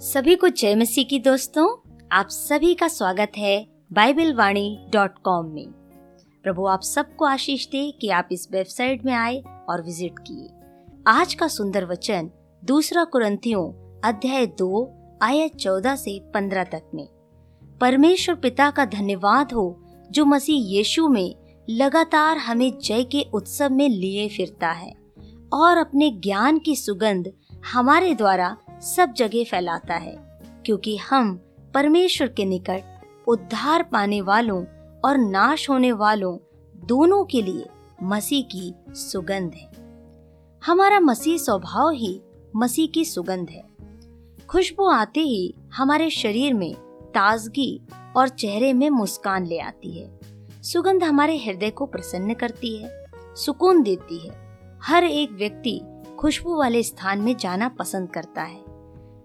सभी 0.00 0.34
को 0.36 0.48
जय 0.48 0.74
मसीह 0.74 1.04
की 1.04 1.18
दोस्तों, 1.18 1.66
आप 2.12 2.28
सभी 2.28 2.74
का 2.74 2.86
स्वागत 2.88 3.32
है 3.38 3.66
बाइबल 3.92 4.32
वाणी 4.34 4.86
डॉट 4.92 5.18
कॉम 5.24 5.46
में। 5.46 5.66
प्रभु, 6.44 6.66
आप 6.66 6.82
सबको 6.82 7.24
आशीष 7.24 7.66
दे 7.66 7.90
कि 8.00 8.08
आप 8.08 8.28
इस 8.32 8.48
वेबसाइट 8.52 9.04
में 9.04 9.12
आए 9.12 9.38
और 9.68 9.82
विज़िट 9.82 10.18
किए। 10.18 10.48
आज 11.06 11.34
का 11.34 11.48
सुंदर 11.48 11.84
वचन 11.84 12.30
दूसरा 12.64 13.04
कुरंथियों 13.04 14.00
अध्याय 14.04 14.46
दो, 14.46 14.90
आयत 15.22 15.56
चौदह 15.56 15.96
से 15.96 16.18
पंद्रह 16.34 16.64
तक 16.64 16.90
में। 16.94 17.06
परमेश्वर 17.80 18.34
पिता 18.34 18.70
का 18.70 18.84
धन्यवाद 18.84 19.52
हो 19.52 19.66
जो 20.10 20.24
मसीह 20.24 20.76
यीशु 20.76 21.08
में 21.08 21.34
लगातार 21.70 22.38
हमें 22.38 22.70
जय 22.78 23.04
के 23.04 23.26
उत्सव 23.34 23.70
में 23.70 23.88
लिए 23.88 24.28
फिरता 24.28 24.70
है 24.72 24.92
और 25.52 25.78
अपने 25.78 26.10
ज्ञान 26.10 26.58
की 26.58 26.76
सुगंध 26.76 27.32
हमारे 27.72 28.14
द्वारा 28.14 28.56
सब 28.84 29.12
जगह 29.12 29.44
फैलाता 29.44 29.94
है, 29.94 30.16
क्योंकि 30.66 30.96
हम 30.96 31.34
परमेश्वर 31.74 32.28
के 32.28 32.44
निकट 32.44 33.26
उद्धार 33.28 33.82
पाने 33.82 34.20
वालों 34.20 34.64
और 35.04 35.18
नाश 35.18 35.68
होने 35.70 35.92
वालों 35.92 36.36
दोनों 36.76 37.24
के 37.24 37.42
लिए 37.42 37.66
मसीह 38.02 38.42
की 38.44 38.74
सुगंध 38.94 39.52
है। 39.54 39.70
हमारा 40.62 41.00
मसीह 41.00 41.38
स्वभाव 41.38 41.90
ही 41.90 42.20
मसीह 42.56 42.86
की 42.86 43.04
सुगंध 43.04 43.50
है। 43.50 43.62
खुशबू 44.48 44.88
आते 44.88 45.20
ही 45.20 45.54
हमारे 45.74 46.10
शरीर 46.10 46.54
में 46.54 46.74
ताजगी 47.14 47.80
और 48.16 48.28
चेहरे 48.28 48.72
में 48.72 48.88
मुस्कान 48.90 49.46
ले 49.46 49.58
आती 49.58 49.98
है। 49.98 50.18
सुगंध 50.62 51.04
हमारे 51.04 51.36
हृदय 51.36 51.70
को 51.70 51.86
प्रसन्न 51.86 52.34
करती 52.34 52.76
है, 52.76 53.04
सुकून 53.36 53.82
देती 53.82 54.18
है। 54.18 54.32
हर 54.82 55.04
एक 55.04 55.32
व्यक्ति 55.32 55.80
खुशबू 56.18 56.56
वाले 56.56 56.82
स्थान 56.82 57.20
में 57.20 57.36
जाना 57.36 57.68
पसंद 57.68 58.10
करता 58.10 58.42
है। 58.42 58.63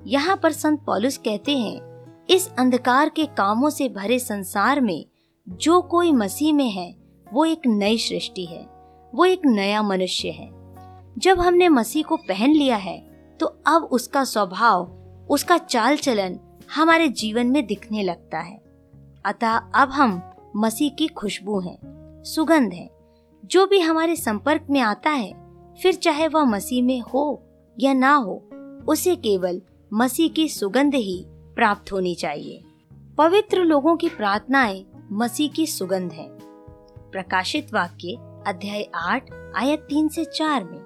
यहाँ 0.00 0.36
पर 0.36 0.52
संत 0.52 0.80
पॉलुस 0.80 1.16
कहते 1.16 1.56
हैं 1.58 2.26
इस 2.26 2.48
अंधकार 2.58 3.08
के 3.08 3.24
कामों 3.26 3.70
से 3.70 3.88
भरे 3.88 4.18
संसार 4.18 4.80
में 4.80 5.04
जो 5.48 5.80
कोई 5.82 6.12
मसीह 6.12 6.52
में 6.52 6.70
है 6.70 6.94
वो 7.26 7.44
एक 7.44 7.66
नई 7.66 7.98
सृष्टि 7.98 8.44
है 8.44 8.62
वो 9.12 9.24
एक 9.24 9.46
नया 9.46 9.82
मनुष्य 9.82 10.30
है। 10.30 10.50
जब 11.18 11.40
हमने 11.40 11.68
मसीह 11.68 12.02
को 12.02 12.16
पहन 12.18 12.50
लिया 12.50 12.76
है 12.76 12.98
तो 13.40 13.46
अब 13.66 13.88
उसका 13.92 14.24
स्वभाव 14.24 15.26
उसका 15.30 15.58
चाल 15.58 15.96
चलन 15.96 16.38
हमारे 16.74 17.08
जीवन 17.08 17.46
में 17.46 17.64
दिखने 17.66 18.02
लगता 18.02 18.38
है। 18.38 18.56
अतः 19.24 19.56
अब 19.74 19.88
हम 19.88 20.20
मसीह 20.56 20.90
की 20.90 21.06
खुशबू 21.08 21.58
हैं, 21.60 21.78
सुगंध 22.24 22.72
है। 22.72 22.88
जो 23.44 23.66
भी 23.66 23.80
हमारे 23.80 24.16
संपर्क 24.16 24.66
में 24.70 24.80
आता 24.80 25.10
है 25.10 25.32
फिर 25.82 25.94
चाहे 25.94 26.28
वह 26.28 26.44
मसीह 26.44 26.82
में 26.82 27.00
हो 27.00 27.42
या 27.76 27.92
ना 27.92 28.14
हो 28.14 28.42
उसे 28.88 29.16
केवल 29.16 29.60
मसीह 29.94 30.28
की 30.28 30.48
सुगंध 30.48 30.94
ही 30.94 31.24
प्राप्त 31.28 31.92
होनी 31.92 32.14
चाहिए। 32.14 32.62
पवित्र 33.18 33.64
लोगों 33.64 33.96
की 33.96 34.08
प्रार्थनाएँ 34.08 34.84
मसीह 35.12 35.50
की 35.50 35.66
सुगंध 35.66 36.12
है। 36.12 36.28
प्रकाशित 37.12 37.72
वाक्य 37.74 38.12
अध्याय 38.46 38.82
आठ 38.94 39.30
आयत 39.56 39.80
तीन 39.80 40.08
से 40.08 40.24
चार 40.24 40.64
में। 40.64 40.80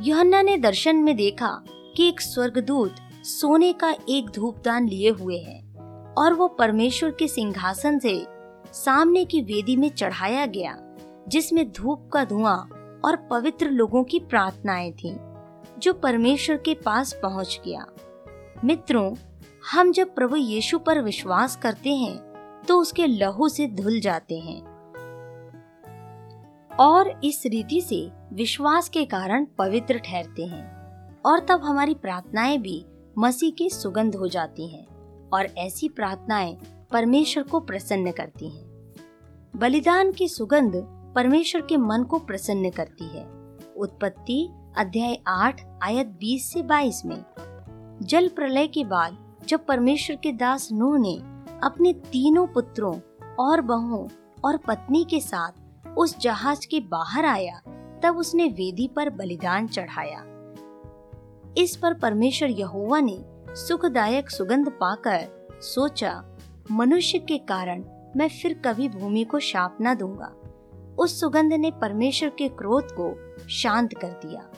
योहन्ना 0.00 0.42
ने 0.42 0.56
दर्शन 0.56 0.96
में 0.96 1.16
देखा 1.16 1.64
कि 1.96 2.08
एक 2.08 2.20
स्वर्गदूत 2.20 2.96
सोने 3.24 3.72
का 3.72 3.94
एक 4.08 4.30
धूपदान 4.30 4.88
लिए 4.88 5.10
हुए 5.10 5.38
है 5.38 5.60
और 6.18 6.34
वो 6.34 6.48
परमेश्वर 6.48 7.10
के 7.10 7.28
सिंहासन 7.28 7.98
से 7.98 8.26
सामने 8.72 9.24
की 9.24 9.40
वेदी 9.40 9.76
में 9.76 9.88
चढ़ाया 9.90 10.46
गया 10.46 10.76
जिसमें 11.28 11.72
धूप 11.72 12.10
का 12.12 12.24
धुआँ 12.24 12.58
और 13.04 13.16
पवित्र 13.16 13.70
लोगों 13.70 14.04
की 14.04 14.18
प्रार्थनाएँ 14.20 14.92
थीं, 14.92 15.16
जो 15.78 15.92
परमेश्वर 15.92 16.56
के 16.56 16.74
पास 16.74 17.12
पहुँच 17.12 17.60
गया। 17.64 17.86
मित्रों, 18.64 19.14
हम 19.72 19.90
जब 19.92 20.14
प्रभु 20.14 20.36
यीशु 20.36 20.78
पर 20.78 21.00
विश्वास 21.02 21.56
करते 21.56 21.90
हैं 21.90 22.62
तो 22.68 22.78
उसके 22.80 23.06
लहू 23.06 23.48
से 23.48 23.66
धुल 23.66 24.00
जाते 24.00 24.38
हैं। 24.38 24.60
और 26.78 27.20
इस 27.24 27.42
रीति 27.46 27.80
से 27.80 28.10
विश्वास 28.32 28.88
के 28.88 29.04
कारण 29.04 29.46
पवित्र 29.58 29.98
ठहरते 29.98 30.44
हैं, 30.44 31.20
और 31.22 31.40
तब 31.40 31.64
हमारी 31.64 31.94
प्रार्थनाएँ 31.94 32.58
भी 32.58 32.84
मसीह 33.18 33.50
की 33.50 33.68
सुगंध 33.70 34.16
हो 34.16 34.28
जाती 34.28 34.68
हैं, 34.68 34.86
और 35.32 35.46
ऐसी 35.58 35.88
प्रार्थनाएँ 35.88 36.56
परमेश्वर 36.92 37.42
को 37.42 37.60
प्रसन्न 37.60 38.12
करती 38.12 38.48
हैं। 38.48 38.64
बलिदान 39.56 40.12
की 40.12 40.28
सुगंध 40.28 40.72
परमेश्वर 41.16 41.62
के 41.62 41.76
मन 41.76 42.02
को 42.02 42.18
प्रसन्न 42.18 42.70
करती 42.70 43.04
है। 43.04 43.24
उत्पत्ति 43.76 44.48
अध्याय 44.78 45.18
आठ, 45.28 45.60
आयत 45.82 46.06
बीस 46.06 46.52
से 46.52 46.62
बाईस 46.62 47.02
में 47.06 47.22
जल 48.02 48.28
प्रलय 48.28 48.66
के 48.66 48.84
बाद 48.84 49.36
जब 49.48 49.66
परमेश्वर 49.66 50.16
के 50.16 50.32
दास 50.32 50.68
नूह 50.72 50.98
ने 50.98 51.14
अपने 51.64 51.92
तीनों 51.92 52.46
पुत्रों 52.46 53.00
और 53.34 53.60
बहुओं 53.60 54.08
और 54.44 54.56
पत्नी 54.56 55.04
के 55.04 55.20
साथ 55.20 55.52
उस 55.98 56.18
जहाज़ 56.18 56.66
के 56.70 56.80
बाहर 56.80 57.24
आया, 57.24 57.60
तब 58.02 58.16
उसने 58.18 58.44
वेदी 58.44 58.88
पर 58.88 59.10
बलिदान 59.10 59.66
चढ़ाया। 59.66 60.24
इस 61.58 61.76
पर 61.76 61.94
परमेश्वर 61.94 62.48
यहोवा 62.48 63.00
ने 63.00 63.24
सुखदायक 63.48 64.30
सुगंध 64.30 64.68
पाकर 64.68 65.48
सोचा, 65.60 66.38
मनुष्य 66.70 67.18
के 67.18 67.38
कारण 67.38 67.84
मैं 68.16 68.28
फिर 68.28 68.62
कभी 68.64 68.88
भूमि 68.88 69.24
को 69.24 69.38
शाप 69.38 69.78
न 69.82 69.94
दूँगा। 69.94 70.34
उस 70.98 71.20
सुगंध 71.20 71.52
ने 71.52 71.70
परमेश्वर 71.70 72.28
के 72.28 72.48
क्रोध 72.48 72.84
को 72.84 73.36
शांत 73.48 73.94
कर 73.94 74.08
दिया। 74.08 74.50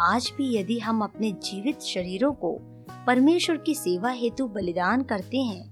आज 0.00 0.32
भी 0.36 0.56
यदि 0.56 0.78
हम 0.78 1.04
अपने 1.04 1.32
जीवित 1.32 1.80
शरीरों 1.80 2.32
को 2.32 2.58
परमेश्वर 3.06 3.56
की 3.56 3.74
सेवा 3.74 4.10
हेतु 4.10 4.46
बलिदान 4.46 5.02
करते 5.02 5.38
हैं, 5.38 5.70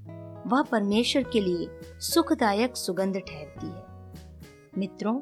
वह 0.48 0.62
परमेश्वर 0.62 1.22
के 1.22 1.40
लिए 1.40 1.68
सुखदायक 2.00 2.76
सुगंध 2.76 3.16
ठहरती 3.16 3.66
है। 3.66 3.84
मित्रों, 4.78 5.14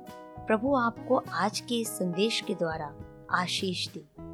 प्रभु 0.46 0.74
आपको 0.74 1.22
आज 1.32 1.60
के 1.60 1.74
इस 1.74 1.88
संदेश 1.88 2.40
के 2.40 2.54
द्वारा 2.54 2.94
आशीष 3.30 3.88
दे। 3.88 4.25